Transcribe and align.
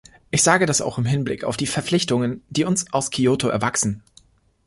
Ich 0.31 0.41
sage 0.41 0.65
das 0.65 0.81
auch 0.81 0.97
im 0.97 1.05
Hinblick 1.05 1.43
auf 1.43 1.57
die 1.57 1.67
Verpflichtungen, 1.67 2.43
die 2.49 2.63
uns 2.63 2.91
aus 2.91 3.11
Kyoto 3.11 3.49
erwachsen. 3.49 4.01